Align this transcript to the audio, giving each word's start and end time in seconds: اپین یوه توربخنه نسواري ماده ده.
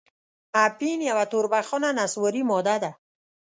اپین 0.65 0.99
یوه 1.09 1.25
توربخنه 1.31 1.89
نسواري 1.99 2.41
ماده 2.49 2.75
ده. 2.83 2.91